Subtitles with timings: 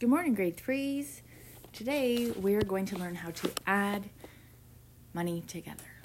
[0.00, 1.22] Good morning, grade threes.
[1.72, 4.08] Today we're going to learn how to add
[5.12, 5.97] money together.